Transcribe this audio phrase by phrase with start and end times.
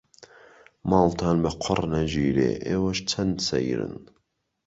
[0.89, 3.93] ماڵتان بە قوڕ نەگیرێ ئێوەش چەند سەیرن.